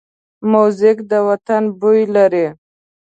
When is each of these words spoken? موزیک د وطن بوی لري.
موزیک 0.51 0.97
د 1.11 1.13
وطن 1.29 1.63
بوی 1.79 2.01
لري. 2.15 2.47